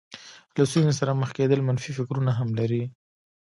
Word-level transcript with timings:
له 0.57 0.63
ستونزې 0.69 0.93
سره 0.99 1.11
مخ 1.21 1.29
کېدل 1.37 1.59
منفي 1.67 1.91
فکرونه 1.97 2.31
هم 2.39 2.49
لري. 2.59 2.83